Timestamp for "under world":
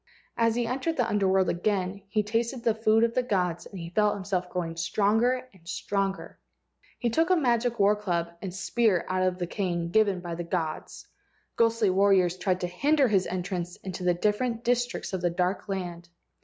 1.07-1.47